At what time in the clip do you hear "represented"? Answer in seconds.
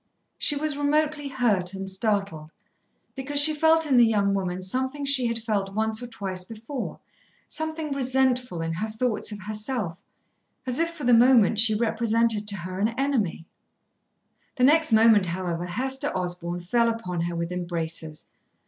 11.75-12.47